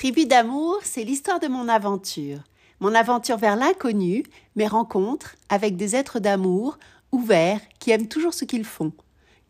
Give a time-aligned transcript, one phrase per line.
[0.00, 2.38] Tribu d'amour, c'est l'histoire de mon aventure.
[2.80, 4.22] Mon aventure vers l'inconnu,
[4.56, 6.78] mes rencontres avec des êtres d'amour,
[7.12, 8.94] ouverts, qui aiment toujours ce qu'ils font.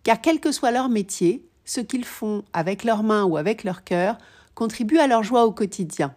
[0.02, 3.84] Car quel que soit leur métier, ce qu'ils font avec leurs mains ou avec leur
[3.84, 4.18] cœur
[4.56, 6.16] contribue à leur joie au quotidien.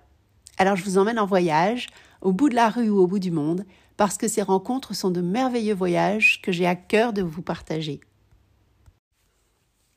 [0.58, 1.90] Alors je vous emmène en voyage,
[2.22, 3.66] au bout de la rue ou au bout du monde,
[3.98, 8.02] parce que ces rencontres sont de merveilleux voyages que j'ai à cœur de vous partager.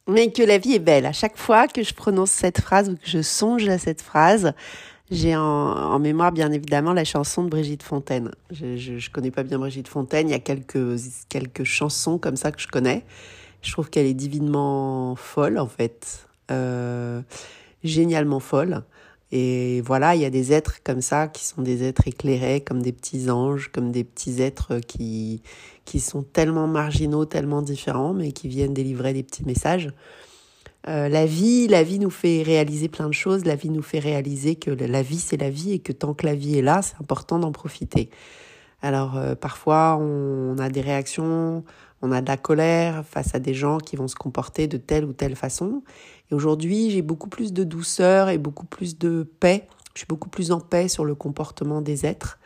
[0.09, 1.07] Mais que la vie est belle.
[1.07, 4.53] À chaque fois que je prononce cette phrase ou que je songe à cette phrase,
[5.11, 8.31] j'ai en, mémoire bien évidemment la chanson de Brigitte Fontaine.
[8.51, 12.53] Je, ne connais pas bien Brigitte Fontaine, il y a quelques, quelques chansons comme ça
[12.53, 13.05] que je connais.
[13.63, 17.21] Je trouve qu'elle est divinement folle en fait, euh,
[17.83, 18.83] génialement folle.
[19.33, 22.81] Et voilà, il y a des êtres comme ça qui sont des êtres éclairés, comme
[22.81, 25.43] des petits anges, comme des petits êtres qui,
[25.85, 29.91] qui sont tellement marginaux, tellement différents, mais qui viennent délivrer des petits messages.
[30.89, 33.45] Euh, la vie, la vie nous fait réaliser plein de choses.
[33.45, 36.27] La vie nous fait réaliser que la vie c'est la vie et que tant que
[36.27, 38.11] la vie est là, c'est important d'en profiter.
[38.83, 41.65] Alors euh, parfois on a des réactions,
[42.03, 45.05] on a de la colère face à des gens qui vont se comporter de telle
[45.05, 45.83] ou telle façon.
[46.31, 49.69] Et aujourd'hui, j'ai beaucoup plus de douceur et beaucoup plus de paix.
[49.95, 52.39] Je suis beaucoup plus en paix sur le comportement des êtres.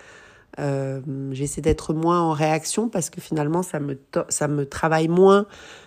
[0.59, 1.01] Euh,
[1.33, 5.47] j'essaie d'être moins en réaction parce que finalement, ça me, ça me travaille moins.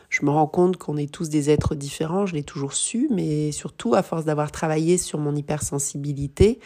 [0.10, 3.52] Je me rends compte qu'on est tous des êtres différents, je l'ai toujours su, mais
[3.52, 6.60] surtout à force d'avoir travaillé sur mon hypersensibilité,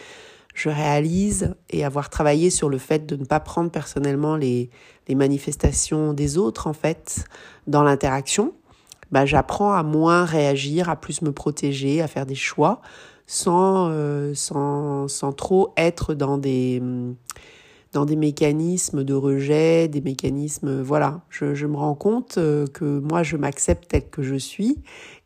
[0.53, 4.69] je réalise et avoir travaillé sur le fait de ne pas prendre personnellement les,
[5.07, 7.25] les manifestations des autres, en fait,
[7.67, 8.53] dans l'interaction
[9.11, 12.81] bah, j'apprends à moins réagir, à plus me protéger, à faire des choix
[13.25, 16.81] sans, euh, sans, sans trop être dans des,
[17.91, 20.81] dans des mécanismes de rejet, des mécanismes...
[20.81, 24.81] Voilà, je, je me rends compte euh, que moi, je m'accepte tel que je suis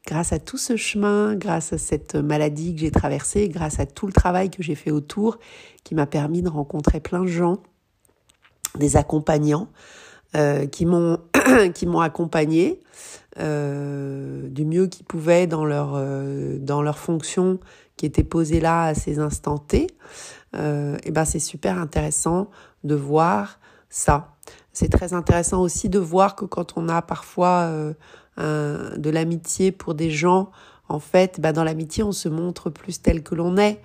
[0.08, 4.08] grâce à tout ce chemin, grâce à cette maladie que j'ai traversée, grâce à tout
[4.08, 5.38] le travail que j'ai fait autour,
[5.84, 7.58] qui m'a permis de rencontrer plein de gens,
[8.80, 9.68] des accompagnants,
[10.36, 11.20] euh, qui m'ont
[12.02, 12.80] accompagné
[13.41, 17.59] euh, du mieux qu'ils pouvaient dans leur euh, dans leur fonction
[17.97, 19.88] qui était posée là à ces instants T.
[20.56, 22.50] Euh, et ben c'est super intéressant
[22.84, 23.59] de voir
[23.90, 24.35] ça.
[24.74, 27.69] C'est très intéressant aussi de voir que quand on a parfois
[28.38, 30.50] de l'amitié pour des gens,
[30.88, 33.81] en fait, ben dans l'amitié on se montre plus tel que l'on est.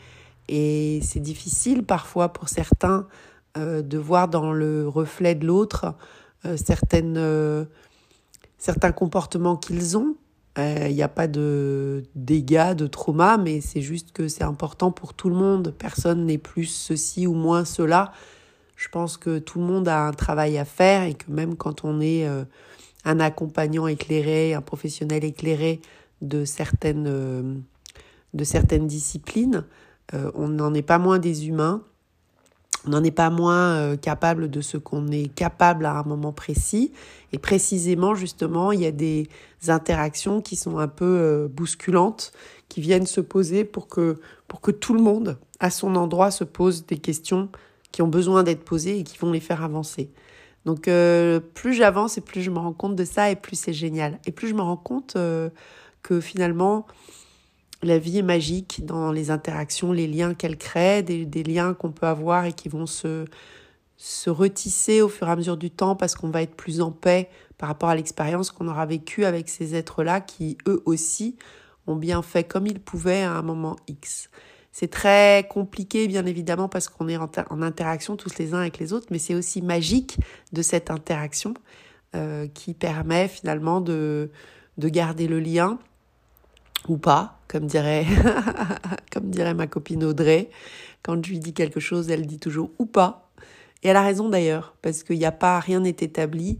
[0.49, 3.07] Et c'est difficile parfois pour certains
[3.57, 5.95] de voir dans le reflet de l'autre
[6.57, 7.19] certaines,
[8.59, 10.17] certains comportements qu'ils ont.
[10.59, 14.91] Il euh, n'y a pas de dégâts, de trauma, mais c'est juste que c'est important
[14.91, 15.75] pour tout le monde.
[15.79, 18.13] Personne n'est plus ceci ou moins cela.
[18.77, 21.85] Je pense que tout le monde a un travail à faire et que même quand
[21.85, 22.27] on est
[23.05, 25.81] un accompagnant éclairé, un professionnel éclairé
[26.21, 27.65] de certaines,
[28.35, 29.65] de certaines disciplines,
[30.13, 31.83] on n'en est pas moins des humains
[32.87, 36.33] on n'en est pas moins euh, capable de ce qu'on est capable à un moment
[36.33, 36.93] précis.
[37.33, 39.29] Et précisément, justement, il y a des
[39.69, 42.33] interactions qui sont un peu euh, bousculantes,
[42.69, 46.45] qui viennent se poser pour que, pour que tout le monde, à son endroit, se
[46.45, 47.49] pose des questions
[47.91, 50.11] qui ont besoin d'être posées et qui vont les faire avancer.
[50.65, 53.73] Donc, euh, plus j'avance et plus je me rends compte de ça et plus c'est
[53.73, 54.21] génial.
[54.27, 55.17] Et plus je me rends compte
[56.03, 56.87] que finalement,
[57.87, 62.07] la vie est magique dans les interactions, les liens qu'elle crée, des, liens qu'on peut
[62.07, 63.25] avoir et qui vont se,
[63.97, 66.91] se retisser au fur et à mesure du temps parce qu'on va être plus en
[66.93, 71.37] paix par rapport à l'expérience qu'on aura vécue avec ces êtres-là qui, eux aussi,
[71.87, 74.29] ont bien fait comme ils pouvaient à un moment X.
[74.73, 78.93] C'est très compliqué, bien évidemment, parce qu'on est en, interaction tous les uns avec les
[78.93, 80.19] autres, mais c'est aussi magique
[80.53, 81.55] de cette interaction
[82.15, 84.31] euh, qui permet finalement de,
[84.77, 85.79] de garder le lien
[86.89, 88.07] ou pas, comme dirait,
[89.13, 90.51] comme dirait ma copine Audrey.
[91.03, 93.31] Quand je lui dis quelque chose, elle dit toujours ou pas.
[93.83, 96.59] Et elle a raison d'ailleurs, parce qu'il n'y a pas, rien n'est établi.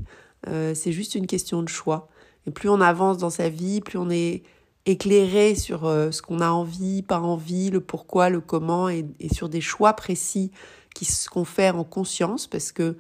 [0.49, 2.09] Euh, c'est juste une question de choix.
[2.47, 4.43] Et plus on avance dans sa vie, plus on est
[4.87, 9.49] éclairé sur euh, ce qu'on a envie, pas envie, le pourquoi, le comment, et, sur
[9.49, 10.53] des choix précis
[10.95, 12.97] qui qu'on fait en conscience, parce que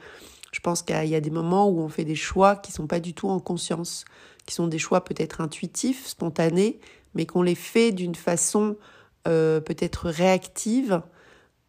[0.53, 3.01] je pense qu'il y a des moments où on fait des choix qui sont pas
[3.01, 4.05] du tout en conscience,
[4.45, 6.81] qui sont des choix peut-être intuitifs, spontanés,
[7.17, 8.77] mais qu'on les fait d'une façon
[9.27, 11.03] euh, peut-être réactive,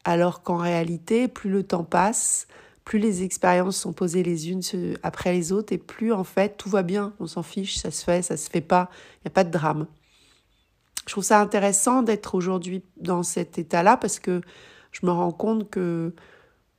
[0.04, 2.48] alors qu'en réalité, plus le temps passe,
[2.84, 4.62] plus les expériences sont posées les unes
[5.04, 8.04] après les autres, et plus en fait tout va bien, on s'en fiche, ça se
[8.04, 9.88] fait, ça se fait pas, il n'y a pas de drame.
[11.08, 14.42] Je trouve ça intéressant d'être aujourd'hui dans cet état-là parce que
[14.92, 16.14] je me rends compte que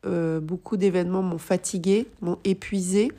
[0.05, 3.11] euh, beaucoup d'événements m'ont fatigué, m'ont épuisé,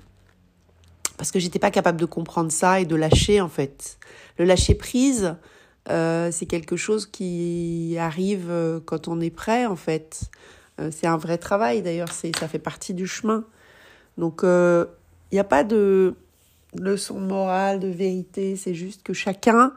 [1.19, 3.99] parce que j'étais pas capable de comprendre ça et de lâcher en fait.
[4.37, 5.35] Le lâcher prise,
[5.89, 10.21] euh, c'est quelque chose qui arrive euh, quand on est prêt, en fait.
[10.79, 13.43] Euh, c'est un vrai travail, d'ailleurs, c'est, ça fait partie du chemin.
[14.17, 14.87] Donc, il
[15.33, 16.15] n'y a pas de
[16.73, 19.73] leçon morale, de vérité, c'est juste que chacun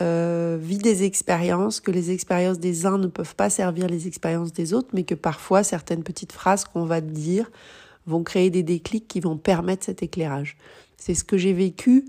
[0.00, 4.72] vit des expériences, que les expériences des uns ne peuvent pas servir les expériences des
[4.72, 7.50] autres, mais que parfois certaines petites phrases qu'on va dire
[8.06, 10.56] vont créer des déclics qui vont permettre cet éclairage.
[10.96, 12.06] C'est ce que j'ai vécu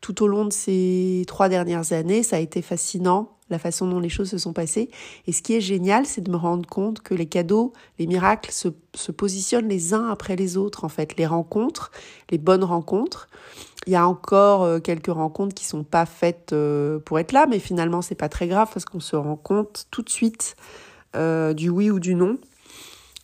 [0.00, 2.22] tout au long de ces trois dernières années.
[2.22, 4.90] Ça a été fascinant, la façon dont les choses se sont passées.
[5.26, 8.52] Et ce qui est génial, c'est de me rendre compte que les cadeaux, les miracles
[8.52, 11.16] se, se, positionnent les uns après les autres, en fait.
[11.16, 11.90] Les rencontres,
[12.30, 13.28] les bonnes rencontres.
[13.86, 17.46] Il y a encore euh, quelques rencontres qui sont pas faites euh, pour être là,
[17.48, 20.56] mais finalement, c'est pas très grave parce qu'on se rend compte tout de suite
[21.16, 22.36] euh, du oui ou du non.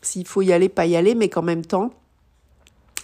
[0.01, 1.91] S'il faut y aller, pas y aller, mais qu'en même temps,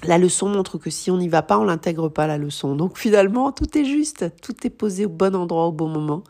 [0.04, 2.74] la leçon montre que si on n'y va pas, on l'intègre pas la leçon.
[2.74, 6.24] Donc finalement, tout est juste, tout est posé au bon endroit au bon moment.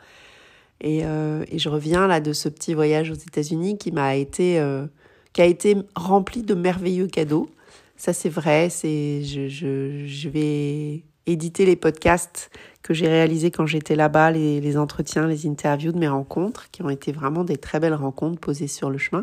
[0.80, 4.86] Et, euh, je reviens là de ce petit voyage aux États-Unis qui m'a été, euh,
[5.32, 7.48] qui a été rempli de merveilleux cadeaux.
[7.96, 8.70] Ça c'est vrai.
[8.70, 12.50] C'est, je vais éditer les podcasts
[12.82, 16.82] que j'ai réalisés quand j'étais là-bas, les, les entretiens, les interviews de mes rencontres, qui
[16.82, 19.22] ont été vraiment des très belles rencontres posées sur le chemin.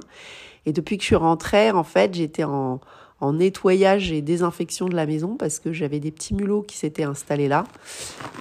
[0.65, 2.79] Et depuis que je suis rentrée, en fait, j'étais en
[3.19, 7.03] en nettoyage et désinfection de la maison parce que j'avais des petits mulots qui s'étaient
[7.03, 7.63] installés là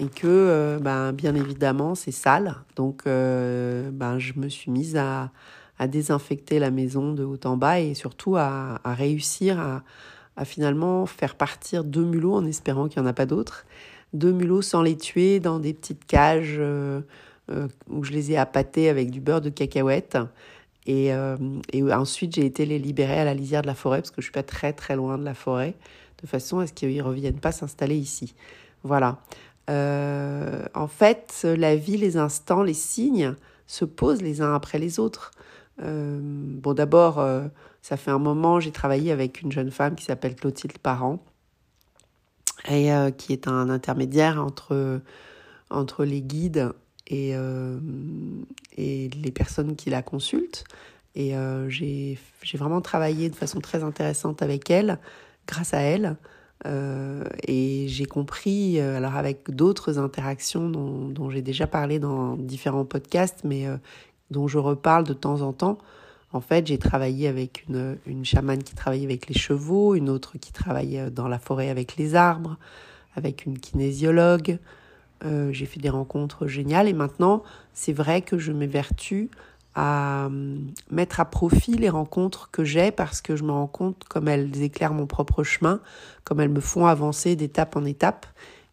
[0.00, 2.56] et que euh, ben, bien évidemment c'est sale.
[2.76, 5.31] Donc euh, ben, je me suis mise à,
[5.78, 9.82] à, désinfecter la maison de haut en bas et surtout à, à réussir à,
[10.37, 13.64] à, finalement faire partir deux mulots en espérant qu'il n'y en a pas d'autres.
[14.12, 16.61] Deux mulots sans les tuer dans des petites cages
[17.49, 20.19] euh, où je les ai appâtés avec du beurre de cacahuète.
[20.87, 21.37] Et, euh,
[21.73, 24.27] et ensuite, j'ai été les libérer à la lisière de la forêt, parce que je
[24.27, 25.75] suis pas très très loin de la forêt,
[26.23, 28.35] de façon à ce qu'ils ne reviennent pas s'installer ici?
[28.85, 29.19] Voilà.
[29.69, 33.35] Euh, en fait, la vie, les instants, les signes
[33.67, 35.33] se posent les uns après les autres.
[35.83, 37.21] Euh, bon, d'abord,
[37.82, 41.19] ça fait un moment, j'ai travaillé avec une jeune femme qui s'appelle Clotilde Parent,
[42.71, 45.00] et qui est un intermédiaire entre,
[45.71, 46.73] entre les guides
[47.06, 47.79] et, euh,
[48.76, 50.64] et les personnes qui la consultent.
[51.17, 52.19] Et euh, j'ai
[52.55, 54.99] vraiment travaillé de façon très intéressante avec elle,
[55.47, 56.17] grâce à elle.
[56.67, 62.37] Euh, et j'ai compris, euh, alors avec d'autres interactions dont, dont j'ai déjà parlé dans
[62.37, 63.67] différents podcasts, mais
[64.31, 65.79] dont je reparle de temps en temps,
[66.32, 70.37] en fait, j'ai travaillé avec une, une chamane qui travaille avec les chevaux, une autre
[70.38, 72.58] qui travaille dans la forêt avec les arbres,
[73.14, 74.58] avec une kinésiologue,
[75.25, 77.43] euh, j'ai fait des rencontres géniales et maintenant,
[77.73, 79.31] c'est vrai que je m'évertue
[79.75, 80.59] à euh,
[80.91, 84.63] mettre à profit les rencontres que j'ai parce que je me rends compte comme elles
[84.63, 85.81] éclairent mon propre chemin,
[86.25, 88.27] comme elles me font avancer d'étape en étape.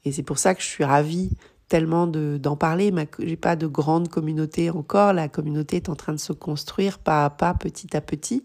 [0.06, 1.32] Et c'est pour ça que je suis ravie
[1.68, 2.94] tellement d'en parler.
[3.20, 5.14] J'ai pas de grande communauté encore.
[5.14, 8.44] La communauté est en train de se construire pas à pas, petit à petit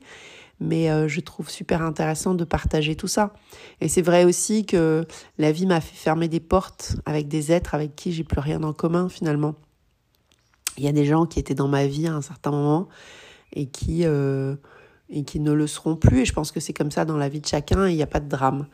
[0.61, 3.33] mais euh, je trouve super intéressant de partager tout ça.
[3.81, 5.05] Et c'est vrai aussi que
[5.39, 8.63] la vie m'a fait fermer des portes avec des êtres avec qui j'ai plus rien
[8.63, 9.55] en commun finalement.
[10.77, 12.89] Il y a des gens qui étaient dans ma vie à un certain moment
[13.53, 14.57] et qui euh,
[15.11, 16.21] et qui ne le seront plus.
[16.21, 17.89] Et je pense que c'est comme ça dans la vie de chacun.
[17.89, 18.67] Il n'y a pas de drame.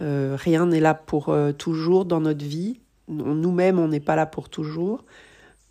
[0.00, 2.80] Euh, rien n'est là pour toujours dans notre vie.
[3.12, 5.04] Nous-mêmes, on n'est pas là pour toujours.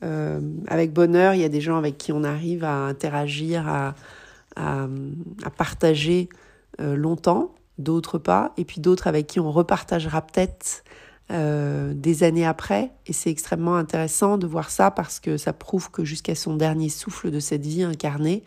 [0.03, 3.95] Euh, avec bonheur, il y a des gens avec qui on arrive à interagir, à,
[5.57, 6.29] partager
[6.79, 10.83] euh, longtemps, d'autres pas, et puis d'autres avec qui on repartagera peut-être
[11.31, 12.91] euh, des années après.
[13.05, 16.89] Et c'est extrêmement intéressant de voir ça parce que ça prouve que jusqu'à son dernier
[16.89, 18.43] souffle de cette vie incarnée,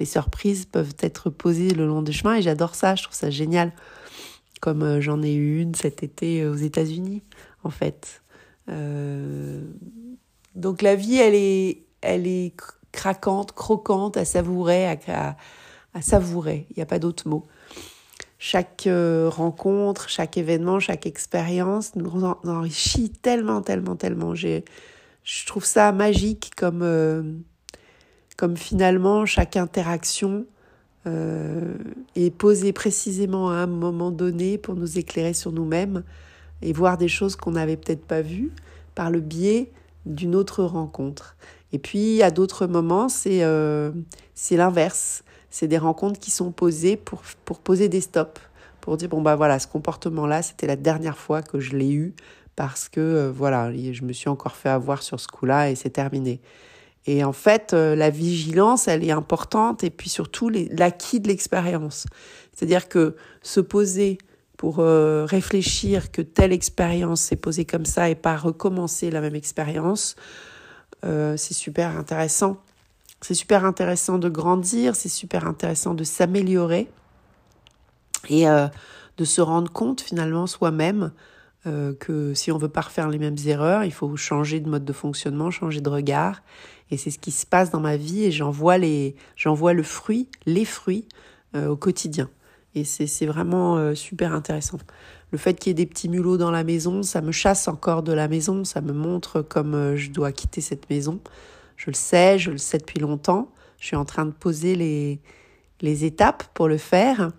[0.00, 2.36] les surprises peuvent être posées le long du chemin.
[2.36, 3.72] Et j'adore ça, je trouve ça génial.
[4.60, 7.22] Comme j'en ai eu une cet été aux États-Unis,
[7.64, 8.21] en fait.
[8.68, 9.60] Euh,
[10.54, 12.54] donc la vie, elle est, elle est
[12.92, 15.36] craquante, croquante, à savourer, à,
[15.94, 16.66] à, savourer.
[16.70, 17.46] Il n'y a pas d'autre mot.
[18.38, 24.34] Chaque euh, rencontre, chaque événement, chaque expérience nous enrichit tellement, tellement, tellement.
[24.34, 24.64] J'ai,
[25.22, 27.22] je trouve ça magique comme, euh,
[28.36, 30.46] comme finalement chaque interaction
[32.14, 36.04] est posée précisément à un moment donné pour nous éclairer sur nous-mêmes
[36.62, 38.52] et voir des choses qu'on n'avait peut-être pas vues
[38.94, 39.70] par le biais
[40.06, 41.36] d'une autre rencontre.
[41.72, 43.90] Et puis, à d'autres moments, c'est euh,
[44.50, 45.24] l'inverse.
[45.50, 48.40] C'est des rencontres qui sont posées pour, pour poser des stops,
[48.80, 52.14] pour dire, bon, bah voilà, ce comportement-là, c'était la dernière fois que je l'ai eu
[52.56, 55.90] parce que, euh, voilà, je me suis encore fait avoir sur ce coup-là et c'est
[55.90, 56.40] terminé.
[57.06, 62.06] Et en fait, euh, la vigilance, elle est importante et puis surtout l'acquis de l'expérience.
[62.52, 64.18] C'est-à-dire que se poser
[64.62, 69.34] pour euh, réfléchir que telle expérience s'est posée comme ça et pas recommencer la même
[69.34, 70.14] expérience,
[71.02, 72.58] c'est super intéressant.
[73.20, 76.88] C'est super intéressant de grandir, c'est super intéressant de s'améliorer
[78.28, 81.10] et de se rendre compte finalement soi-même
[81.64, 84.84] euh, que si on veut pas refaire les mêmes erreurs, il faut changer de mode
[84.84, 86.42] de fonctionnement, changer de regard.
[86.90, 89.72] Et c'est ce qui se passe dans ma vie et j'en vois les, j'en vois
[89.72, 91.06] le fruit, les fruits
[91.54, 92.28] euh, au quotidien.
[92.74, 94.78] Et c'est vraiment euh, super intéressant.
[95.30, 98.02] Le fait qu'il y ait des petits mulots dans la maison, ça me chasse encore
[98.02, 101.20] de la maison, ça me montre comme je dois quitter cette maison.
[101.76, 103.48] Je le sais, je le sais depuis longtemps.
[103.78, 105.20] Je suis en train de poser les,
[105.80, 107.30] les étapes pour le faire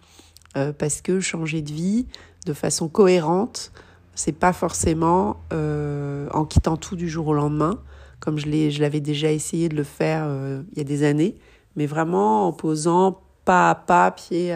[0.77, 2.07] parce que changer de vie
[2.45, 3.71] de façon cohérente,
[4.15, 7.79] c'est pas forcément euh, en quittant tout du jour au lendemain,
[8.19, 11.35] comme je l'avais déjà essayé de le faire euh, il y a des années,
[11.75, 14.55] mais vraiment en posant pas à pas, pied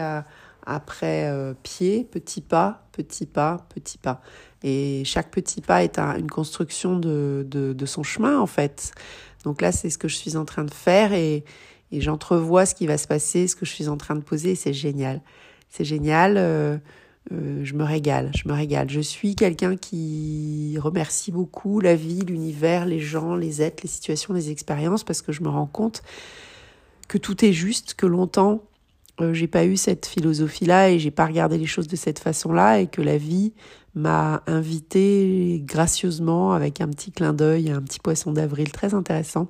[0.68, 4.20] après euh, pied, petit pas, petit pas, petit pas.
[4.62, 8.92] Et chaque petit pas est une construction de, de, son chemin en fait.
[9.44, 11.44] Donc là, c'est ce que je suis en train de faire et,
[11.90, 14.54] et j'entrevois ce qui va se passer, ce que je suis en train de poser.
[14.54, 15.22] C'est génial.
[15.70, 16.34] C'est génial.
[16.36, 16.78] Euh,
[17.30, 18.90] je me régale, je me régale.
[18.90, 24.34] Je suis quelqu'un qui remercie beaucoup la vie, l'univers, les gens, les êtres, les situations,
[24.34, 26.02] les expériences, parce que je me rends compte
[27.06, 28.62] que tout est juste, que longtemps
[29.20, 32.80] euh, j'ai pas eu cette philosophie-là et j'ai pas regardé les choses de cette façon-là
[32.80, 33.52] et que la vie
[33.94, 39.48] m'a invité gracieusement avec un petit clin d'œil, un petit poisson d'avril très intéressant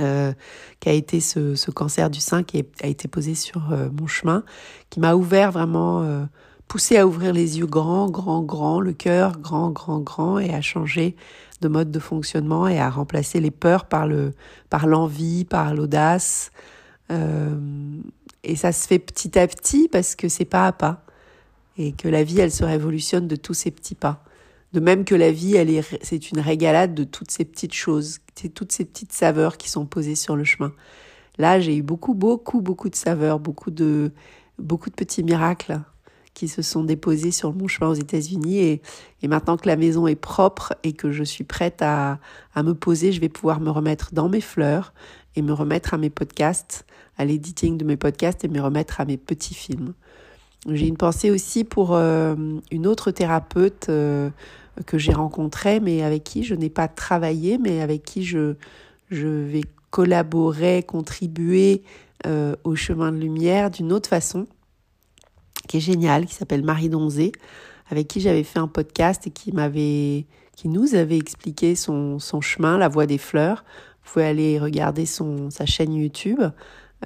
[0.00, 0.32] euh,
[0.80, 4.06] qui a été ce, ce, cancer du sein qui a été posé sur euh, mon
[4.06, 4.42] chemin,
[4.90, 6.24] qui m'a ouvert vraiment, euh,
[6.66, 10.60] poussé à ouvrir les yeux grand, grand, grand, le cœur grand, grand, grand, et à
[10.62, 11.14] changer
[11.60, 14.32] de mode de fonctionnement et à remplacer les peurs par le,
[14.68, 16.50] par l'envie, par l'audace.
[17.10, 21.04] Et ça se fait petit à petit parce que c'est pas à pas
[21.76, 24.22] et que la vie elle se révolutionne de tous ces petits pas.
[24.74, 28.18] De même que la vie, elle est, c'est une régalade de toutes ces petites choses,
[28.54, 30.72] toutes ces petites saveurs qui sont posées sur le chemin.
[31.38, 34.10] Là, j'ai eu beaucoup, beaucoup, beaucoup de saveurs, beaucoup de,
[34.58, 35.80] beaucoup de petits miracles
[36.34, 38.58] qui se sont déposés sur mon chemin aux États-Unis.
[38.58, 38.82] Et,
[39.22, 42.18] et, maintenant que la maison est propre et que je suis prête à,
[42.56, 44.92] à me poser, je vais pouvoir me remettre dans mes fleurs
[45.36, 46.86] et me remettre à mes podcasts,
[47.16, 49.94] à l'editing de mes podcasts et me remettre à mes petits films.
[50.70, 52.34] J'ai une pensée aussi pour euh,
[52.70, 54.30] une autre thérapeute euh,
[54.86, 58.54] que j'ai rencontré, mais avec qui je n'ai pas travaillé, mais avec qui je,
[59.10, 61.82] vais collaborer, contribuer
[62.26, 64.46] euh, au chemin de lumière d'une autre façon,
[65.68, 67.32] qui est géniale, qui s'appelle Marie Donzé,
[67.90, 70.24] avec qui j'avais fait un podcast et qui m'avait,
[70.56, 73.64] qui nous avait expliqué son chemin, la voie des fleurs.
[74.04, 76.40] Vous pouvez aller regarder son, sa chaîne YouTube.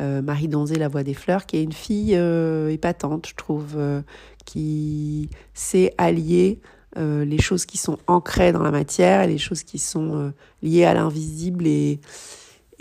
[0.00, 3.74] Euh, Marie Donzé, La Voix des Fleurs, qui est une fille euh, épatante, je trouve,
[3.76, 4.02] euh,
[4.44, 6.60] qui sait allier
[6.96, 10.32] les choses qui sont ancrées dans la matière et les choses qui sont
[10.64, 12.00] liées à l'invisible et,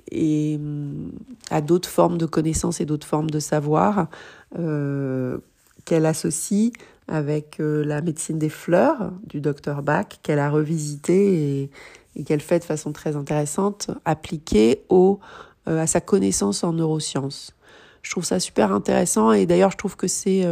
[0.09, 1.12] et mm,
[1.51, 4.07] à d'autres formes de connaissances et d'autres formes de savoir
[4.55, 6.71] qu'elle associe
[7.07, 11.71] avec la médecine des fleurs du docteur Bach qu'elle a revisité et,
[12.17, 15.19] et qu'elle fait de façon très intéressante appliquée au,
[15.65, 17.53] à sa connaissance en neurosciences.
[18.01, 20.45] Je trouve ça super intéressant et d'ailleurs je trouve que c'est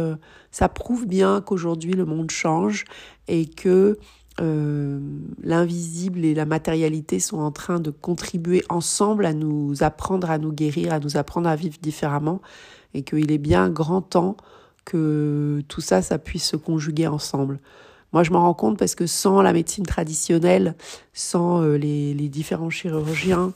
[0.50, 2.84] ça prouve bien qu'aujourd'hui le monde change
[3.28, 3.98] et que
[4.42, 5.00] euh,
[5.42, 10.52] l'invisible et la matérialité sont en train de contribuer ensemble à nous apprendre à nous
[10.52, 12.42] guérir, à nous apprendre à vivre différemment,
[12.92, 14.36] et qu'il est bien grand temps
[14.84, 17.60] que tout ça, ça puisse se conjuguer ensemble.
[18.16, 20.74] Moi, je m'en rends compte parce que sans la médecine traditionnelle,
[21.12, 23.52] sans euh, les, différents chirurgiens,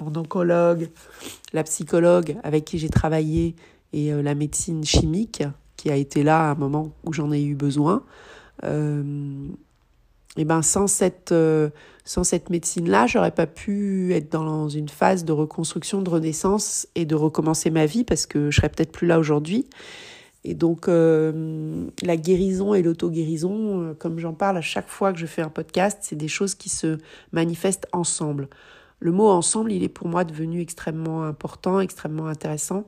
[0.00, 0.90] mon oncologue,
[1.52, 3.56] la psychologue avec qui j'ai travaillé
[3.92, 5.42] et euh, la médecine chimique
[5.76, 8.04] qui a été là à un moment où j'en ai eu besoin,
[8.62, 9.48] euh,
[10.36, 11.34] et ben sans cette
[12.04, 16.86] sans cette médecine là j'aurais pas pu être dans une phase de reconstruction de renaissance
[16.94, 19.66] et de recommencer ma vie parce que je serais peut-être plus là aujourd'hui
[20.44, 25.26] et donc euh, la guérison et l'auto-guérison comme j'en parle à chaque fois que je
[25.26, 26.98] fais un podcast c'est des choses qui se
[27.32, 28.48] manifestent ensemble.
[29.00, 32.86] Le mot ensemble il est pour moi devenu extrêmement important extrêmement intéressant.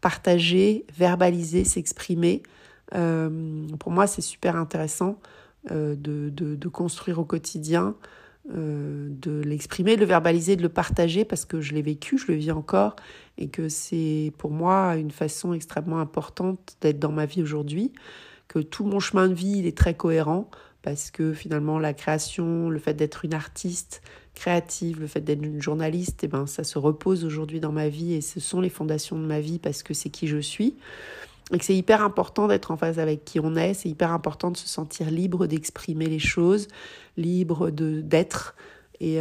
[0.00, 2.42] Partager verbaliser s'exprimer
[2.94, 5.18] euh, pour moi, c'est super intéressant
[5.70, 7.94] euh, de, de, construire au quotidien,
[8.52, 12.26] euh, de l'exprimer, de le verbaliser, de le partager parce que je l'ai vécu, je
[12.28, 12.94] le vis encore
[13.38, 17.92] et que c'est pour moi une façon extrêmement importante d'être dans ma vie aujourd'hui,
[18.48, 20.50] que tout mon chemin de vie il est très cohérent
[20.82, 24.02] parce que finalement la création, le fait d'être une artiste
[24.34, 27.88] créative, le fait d'être une journaliste, et eh ben ça se repose aujourd'hui dans ma
[27.88, 30.76] vie et ce sont les fondations de ma vie parce que c'est qui je suis
[31.52, 34.50] et que c'est hyper important d'être en phase avec qui on est, c'est hyper important
[34.50, 36.68] de se sentir libre d'exprimer les choses,
[37.16, 38.54] libre d'être
[39.00, 39.20] Et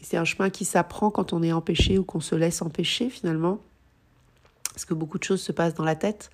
[0.00, 3.60] c'est un chemin qui s'apprend quand on est empêché ou qu'on se laisse empêcher finalement.
[4.72, 6.30] Parce que beaucoup de choses se passent dans la tête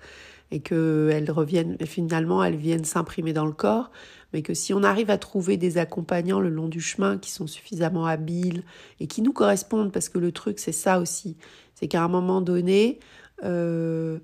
[0.51, 3.89] et qu'elles reviennent, finalement, elles viennent s'imprimer dans le corps.
[4.33, 7.47] Mais que si on arrive à trouver des accompagnants le long du chemin qui sont
[7.47, 8.63] suffisamment habiles
[8.99, 11.37] et qui nous correspondent, parce que le truc, c'est ça aussi,
[11.73, 12.99] c'est qu'à un moment donné,
[13.43, 14.19] euh, euh,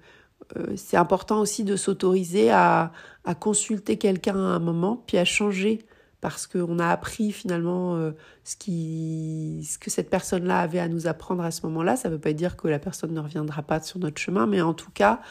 [0.75, 2.91] c'est important aussi de s'autoriser à,
[3.25, 5.85] à, consulter quelqu'un à un moment, puis à changer
[6.21, 8.11] parce qu'on a appris finalement euh,
[8.43, 11.95] ce, qui, ce que cette personne-là avait à nous apprendre à ce moment-là.
[11.95, 14.59] Ça ne veut pas dire que la personne ne reviendra pas sur notre chemin, mais
[14.61, 15.21] en tout cas,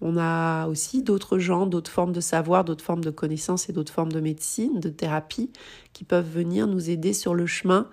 [0.00, 3.92] on a aussi d'autres gens, d'autres formes de savoir, d'autres formes de connaissances et d'autres
[3.92, 5.50] formes de médecine, de thérapie,
[5.92, 7.88] qui peuvent venir nous aider sur le chemin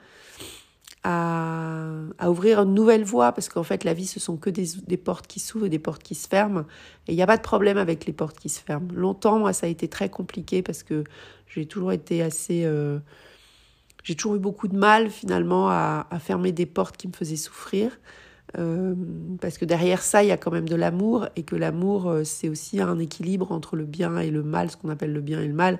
[1.03, 4.97] à, ouvrir une nouvelle voie, parce qu'en fait, la vie, ce sont que des, des
[4.97, 6.65] portes qui s'ouvrent et des portes qui se ferment.
[7.07, 8.87] Et il n'y a pas de problème avec les portes qui se ferment.
[8.93, 11.03] Longtemps, moi, ça a été très compliqué parce que
[11.47, 12.63] j'ai toujours été assez...
[12.65, 12.99] Euh,
[14.03, 17.37] j'ai toujours eu beaucoup de mal, finalement, à, à fermer des portes qui me faisaient
[17.37, 17.91] souffrir.
[18.59, 18.93] Euh,
[19.41, 22.23] parce que derrière ça, il y a quand même de l'amour, et que l'amour, euh,
[22.23, 25.41] c'est aussi un équilibre entre le bien et le mal, ce qu'on appelle le bien
[25.41, 25.79] et le mal,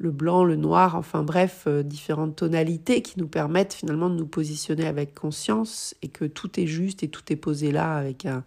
[0.00, 4.26] le blanc, le noir, enfin bref, euh, différentes tonalités qui nous permettent finalement de nous
[4.26, 8.42] positionner avec conscience, et que tout est juste et tout est posé là avec un,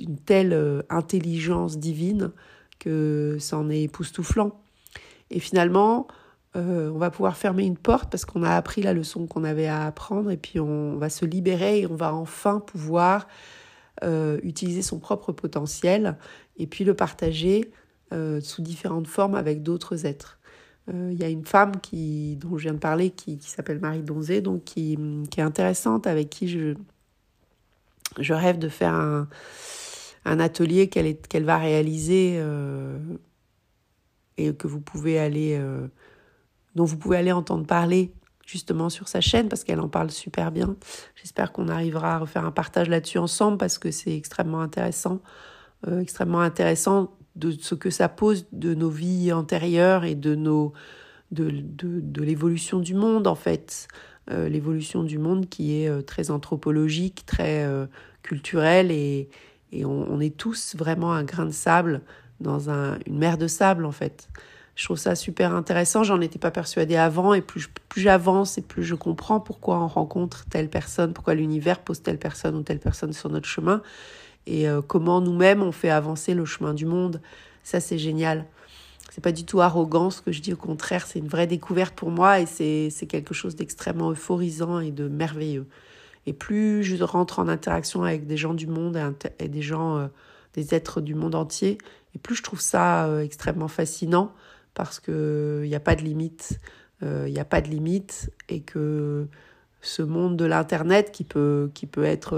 [0.00, 2.32] une telle intelligence divine
[2.78, 4.58] que c'en est époustouflant.
[5.30, 6.06] Et finalement,
[6.56, 9.66] euh, on va pouvoir fermer une porte parce qu'on a appris la leçon qu'on avait
[9.66, 13.28] à apprendre et puis on va se libérer et on va enfin pouvoir
[14.04, 16.16] euh, utiliser son propre potentiel
[16.56, 17.70] et puis le partager
[18.12, 20.35] euh, sous différentes formes avec d'autres êtres.
[20.92, 24.40] Il y a une femme qui, dont je viens de parler qui, s'appelle Marie Donzé,
[24.40, 24.96] donc qui,
[25.30, 26.74] qui, est intéressante, avec qui je,
[28.20, 29.28] je rêve de faire un,
[30.24, 32.40] un atelier qu'elle qu'elle va réaliser
[34.36, 35.60] et que vous pouvez aller
[36.76, 38.12] dont vous pouvez aller entendre parler
[38.46, 40.76] justement sur sa chaîne parce qu'elle en parle super bien.
[41.16, 45.20] J'espère qu'on arrivera à refaire un partage là-dessus ensemble parce que c'est extrêmement intéressant,
[45.88, 50.72] euh, extrêmement intéressant de ce que ça pose de nos vies antérieures et de nos
[51.32, 53.88] de, de, de l'évolution du monde en fait,
[54.30, 57.68] euh, l'évolution du monde qui est euh, très anthropologique, très
[58.22, 59.28] culturelle et,
[59.72, 62.02] et on, on, est tous vraiment un grain de sable
[62.40, 64.28] dans un, une mer de sable en fait.
[64.76, 66.04] Je trouve ça super intéressant.
[66.04, 69.88] J'en étais pas persuadée avant et plus, plus j'avance et plus je comprends pourquoi on
[69.88, 73.82] rencontre telle personne, pourquoi l'univers pose telle personne ou telle personne sur notre chemin
[74.46, 77.20] et euh, comment nous-mêmes on fait avancer le chemin du monde.
[77.62, 78.46] Ça c'est génial.
[79.16, 81.94] C'est pas du tout arrogant ce que je dis, au contraire, c'est une vraie découverte
[81.94, 85.66] pour moi et c'est quelque chose d'extrêmement euphorisant et de merveilleux.
[86.26, 89.00] Et plus je rentre en interaction avec des gens du monde
[89.38, 90.06] et, des gens, euh,
[90.52, 91.78] des êtres du monde entier,
[92.14, 94.34] et plus je trouve ça euh, extrêmement fascinant
[94.74, 96.60] parce qu'il n'y a pas de limite.
[97.00, 99.28] Il euh, n'y a pas de limite et que
[99.80, 102.36] ce monde de l'Internet qui peut, qui peut être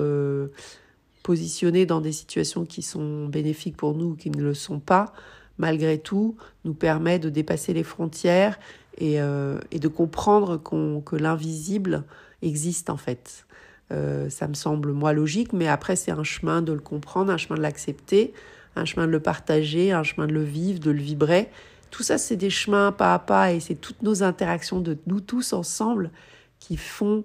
[1.29, 4.81] euh, positionné dans des situations qui sont bénéfiques pour nous ou qui ne le sont
[4.81, 5.13] pas,
[5.59, 8.59] malgré tout, nous permet de dépasser les frontières
[8.97, 12.05] et, euh, et de comprendre qu'on que l'invisible
[12.43, 13.47] existe en fait.
[13.91, 17.57] ça me semble, moi, logique, mais après, c'est un chemin de le comprendre, un chemin
[17.57, 18.35] de l'accepter,
[18.77, 21.49] un chemin de le partager, un chemin de le vivre, de le vibrer.
[21.91, 25.21] Tout ça, c'est des chemins pas à pas et c'est toutes nos interactions de nous
[25.21, 26.11] tous ensemble
[26.59, 27.25] qui font,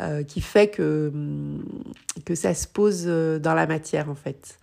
[0.00, 1.64] euh, qui fait que, hum,
[2.26, 4.58] que ça se pose euh, dans la matière en fait.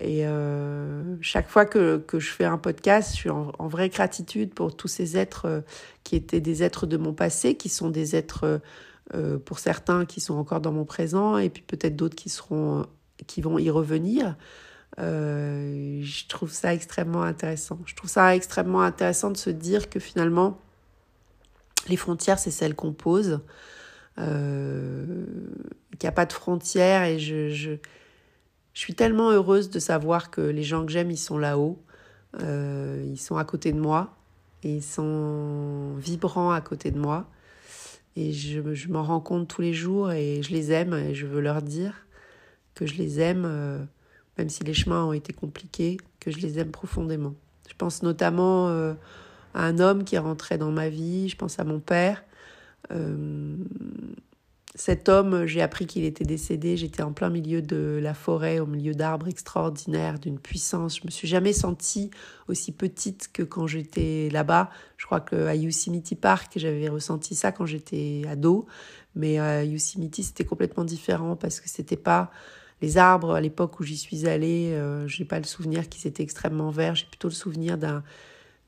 [0.00, 4.52] Et euh, chaque fois que, que, je fais un podcast, je suis en, vraie gratitude
[4.52, 5.64] pour tous ces êtres
[6.04, 8.60] qui étaient des êtres de mon passé, qui sont des êtres,
[9.44, 12.32] pour certains, qui sont encore dans mon présent, et puis peut-être d'autres qui
[13.26, 14.36] qui vont y revenir.
[14.98, 17.78] Euh, je trouve ça extrêmement intéressant.
[17.86, 20.58] Je trouve ça extrêmement intéressant de se dire que finalement,
[21.88, 23.40] les frontières, c'est celles qu'on pose,
[24.18, 25.04] euh,
[25.98, 27.72] qu'il n'y a pas de frontières et je, je,
[28.72, 31.82] je, suis tellement heureuse de savoir que les gens que j'aime, ils sont là-haut,
[32.42, 34.16] euh, ils sont à côté de moi
[34.62, 37.28] et ils sont vibrants à côté de moi.
[38.16, 41.26] Et je, je m'en rends compte tous les jours et je les aime et je
[41.26, 42.06] veux leur dire
[42.74, 43.44] que je les aime.
[43.46, 43.84] Euh,
[44.36, 47.34] même si les chemins ont été compliqués, que je les aime profondément.
[47.68, 51.64] Je pense notamment à un homme qui est rentré dans ma vie, je pense à
[51.64, 52.22] mon père.
[52.90, 53.56] Euh,
[54.74, 58.66] cet homme, j'ai appris qu'il était décédé, j'étais en plein milieu de la forêt, au
[58.66, 61.00] milieu d'arbres extraordinaires, d'une puissance.
[61.00, 62.10] Je me suis jamais sentie
[62.46, 64.70] aussi petite que quand j'étais là-bas.
[64.96, 68.66] Je crois qu'à Yosemite Park, j'avais ressenti ça quand j'étais ado,
[69.16, 72.30] mais à Yosemite, c'était complètement différent parce que c'était pas
[72.80, 76.06] les arbres, à l'époque où j'y suis allée, euh, je n'ai pas le souvenir qu'ils
[76.06, 78.04] étaient extrêmement verts, j'ai plutôt le souvenir d'un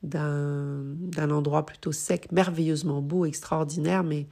[0.02, 4.26] d'un endroit plutôt sec, merveilleusement beau, extraordinaire, mais,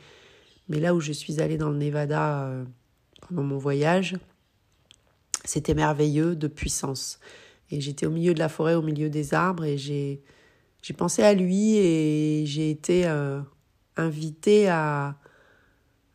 [0.69, 2.65] mais là où je suis allée dans le Nevada euh,
[3.21, 4.17] pendant mon voyage,
[5.45, 7.21] c'était merveilleux de puissance.
[7.71, 10.23] Et j'étais au milieu de la forêt, au milieu des arbres, et j'ai
[10.97, 13.41] pensé à lui et j'ai été euh,
[13.97, 15.19] invitée à,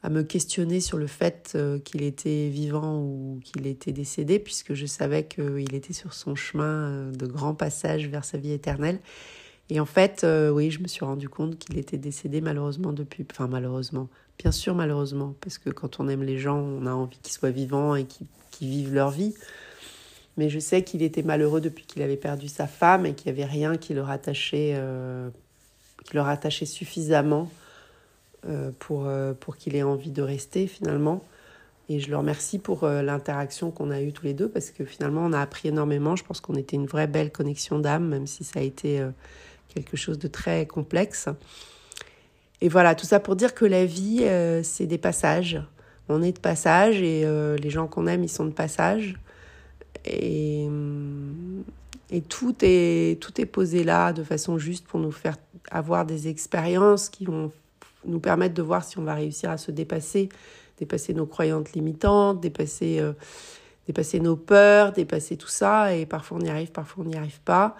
[0.04, 4.74] à me questionner sur le fait euh, qu'il était vivant ou qu'il était décédé, puisque
[4.74, 9.00] je savais qu'il était sur son chemin euh, de grand passage vers sa vie éternelle.
[9.70, 13.26] Et en fait, euh, oui, je me suis rendu compte qu'il était décédé malheureusement depuis...
[13.32, 14.10] Enfin, malheureusement.
[14.38, 17.52] Bien sûr, malheureusement, parce que quand on aime les gens, on a envie qu'ils soient
[17.52, 19.34] vivants et qu'ils vivent leur vie.
[20.38, 23.40] Mais je sais qu'il était malheureux depuis qu'il avait perdu sa femme et qu'il n'y
[23.40, 24.76] avait rien qui le rattachait,
[26.06, 27.52] qui le rattachait suffisamment
[28.46, 31.24] euh, pour, euh, pour qu'il ait envie de rester finalement.
[31.88, 34.84] Et je le remercie pour euh, l'interaction qu'on a eue tous les deux parce que
[34.84, 36.18] finalement on a appris énormément.
[36.18, 39.02] Je pense qu'on était une vraie belle connexion d'âme, même si ça a été
[39.74, 41.30] quelque chose de très complexe.
[42.62, 44.26] Et voilà, tout ça pour dire que la vie,
[44.64, 45.62] c'est des passages.
[46.08, 47.26] On est de passage et
[47.62, 49.18] les gens qu'on aime, ils sont de passage.
[50.06, 50.68] Et,
[52.10, 55.36] et tout, est, tout est posé là de façon juste pour nous faire
[55.72, 57.52] avoir des expériences qui vont
[58.06, 60.30] nous permettre de voir si on va réussir à se dépasser,
[60.78, 63.14] dépasser nos croyances limitantes, dépasser, euh,
[63.88, 65.96] dépasser nos peurs, dépasser tout ça.
[65.96, 67.76] Et parfois on y arrive, parfois on n'y arrive pas.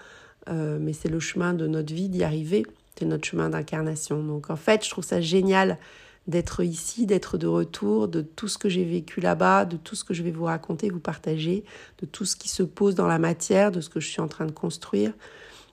[0.48, 2.64] Euh, mais c'est le chemin de notre vie d'y arriver.
[2.98, 4.22] C'est notre chemin d'incarnation.
[4.22, 5.78] Donc en fait, je trouve ça génial
[6.26, 10.04] d'être ici, d'être de retour, de tout ce que j'ai vécu là-bas, de tout ce
[10.04, 11.64] que je vais vous raconter, vous partager,
[12.00, 14.28] de tout ce qui se pose dans la matière, de ce que je suis en
[14.28, 15.12] train de construire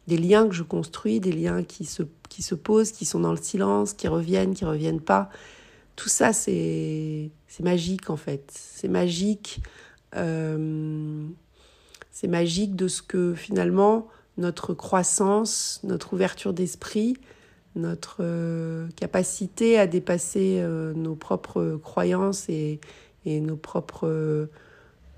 [0.08, 3.32] des liens que je construis, des liens qui se, qui se posent, qui sont dans
[3.32, 5.30] le silence, qui reviennent, qui reviennent pas.
[5.96, 8.52] Tout ça, c'est magique en fait.
[8.54, 9.62] C'est magique.
[10.16, 11.28] Euh,
[12.12, 17.18] c'est magique de ce que finalement notre croissance, notre ouverture d'esprit,
[17.76, 22.80] notre euh, capacité à dépasser euh, nos propres croyances et,
[23.26, 24.50] nos propres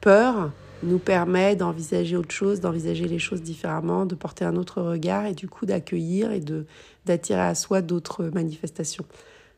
[0.02, 0.52] peurs,
[0.84, 5.34] nous permet d'envisager autre chose, d'envisager les choses différemment, de porter un autre regard et
[5.34, 6.65] du coup d'accueillir et de
[7.06, 9.06] d'attirer à soi d'autres manifestations.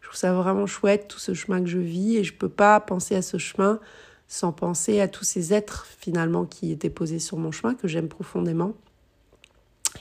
[0.02, 2.80] Je trouve ça vraiment chouette tout ce chemin que je vis et je peux pas
[2.80, 3.80] penser à ce chemin
[4.28, 8.08] sans penser à tous ces êtres finalement qui étaient posés sur mon chemin que j'aime
[8.08, 8.74] profondément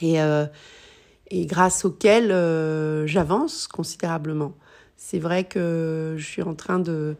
[0.02, 0.46] et euh,
[1.30, 4.54] et grâce auxquels euh, j'avance considérablement.
[4.96, 7.16] C'est vrai que je suis en train de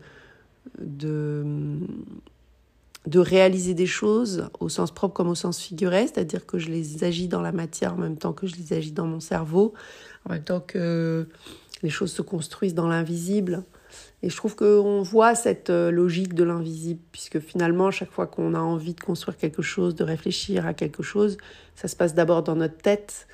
[0.79, 1.45] de
[3.07, 7.05] de réaliser des choses au sens propre comme au sens figuré, c'est-à-dire que je les
[7.05, 9.75] agis dans la matière en même temps que je les agis dans mon cerveau,
[10.27, 11.29] en même temps que
[11.83, 13.63] les choses se construisent dans l'invisible.
[14.23, 18.55] Et je trouve qu'on voit cette euh, logique de l'invisible, puisque finalement, chaque fois qu'on
[18.55, 21.37] a envie de construire quelque chose, de réfléchir à quelque chose,
[21.75, 23.27] ça se passe d'abord dans notre tête,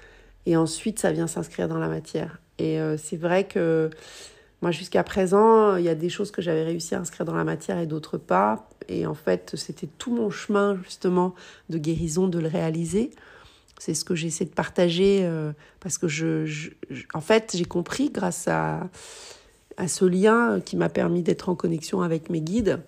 [0.46, 2.40] et ensuite ça vient s'inscrire dans la matière.
[2.58, 3.90] Et euh, c'est vrai que
[4.62, 7.44] moi, jusqu'à présent, il y a des choses que j'avais réussi à inscrire dans la
[7.44, 8.68] matière et d'autres pas.
[8.88, 11.34] Et en fait, c'était tout mon chemin, justement,
[11.70, 13.10] de guérison, de le réaliser.
[13.78, 16.70] C'est ce que j'essaie de partager euh, parce que je,
[17.14, 18.90] en fait, j'ai compris grâce à,
[19.76, 22.82] à ce lien qui m'a permis d'être en connexion avec mes guides.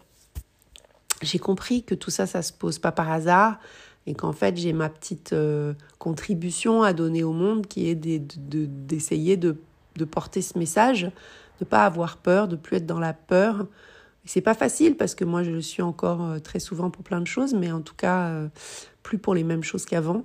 [1.22, 3.58] J'ai compris que tout ça, ça se pose pas par hasard
[4.06, 9.36] et qu'en fait, j'ai ma petite euh, contribution à donner au monde qui est d'essayer
[9.36, 9.56] de,
[10.10, 11.10] porter ce message
[11.60, 13.66] de pas avoir peur, de plus être dans la peur.
[14.24, 17.20] C'est pas facile parce que moi je le suis encore euh, très souvent pour plein
[17.20, 18.48] de choses, mais en tout cas euh,
[19.04, 20.24] plus pour les mêmes choses qu'avant.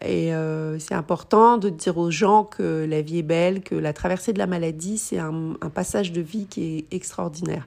[0.00, 3.92] Et euh, c'est important de dire aux gens que la vie est belle, que la
[3.92, 7.66] traversée de la maladie, c'est un, passage de vie qui est extraordinaire.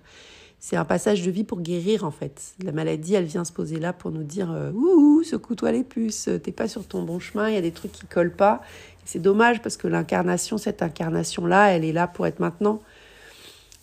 [0.60, 2.54] C'est un passage de vie pour guérir en fait.
[2.64, 6.52] La maladie, elle vient se poser là pour nous dire ouh, secoue-toi les puces, t'es
[6.52, 8.62] pas sur ton bon chemin, il y a des trucs qui collent pas.
[9.06, 12.80] C'est dommage parce que l'incarnation, cette incarnation-là, elle est là pour être maintenant.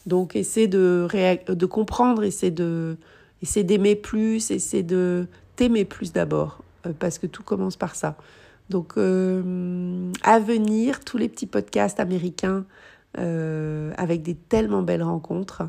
[0.07, 1.07] Donc, essaie de,
[1.69, 2.97] comprendre, essaie de,
[3.43, 6.68] essaie d'aimer plus, essaie de t'aimer plus d'abord, euh,
[6.99, 8.17] parce que tout commence par ça.
[8.71, 12.64] Donc, euh, à venir, tous les petits podcasts américains
[13.19, 15.62] euh, avec des tellement belles rencontres,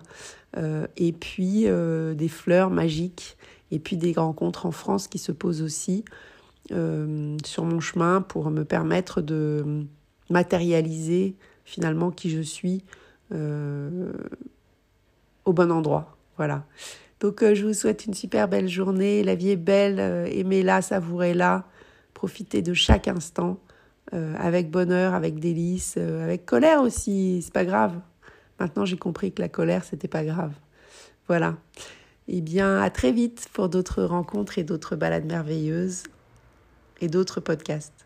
[0.97, 3.37] et puis des fleurs magiques,
[3.69, 6.03] et puis des rencontres en France qui se posent aussi
[6.71, 9.85] sur mon chemin pour me permettre de
[10.29, 12.83] matérialiser finalement qui je suis
[13.31, 14.11] euh,
[15.45, 16.17] au bon endroit.
[16.37, 16.65] Voilà.
[17.19, 19.23] Donc euh, je vous souhaite une super belle journée.
[19.23, 21.65] La vie est belle, euh, aimez-la, savourez-la,
[22.13, 23.59] profitez de chaque instant
[24.11, 27.43] avec bonheur, avec délice, avec colère aussi.
[27.43, 27.93] C'est pas grave.
[28.59, 30.53] Maintenant j'ai compris que la colère c'était pas grave.
[31.27, 31.57] Voilà.
[32.31, 36.03] Eh bien, à très vite pour d'autres rencontres et d'autres balades merveilleuses
[37.01, 37.98] et d'autres podcasts.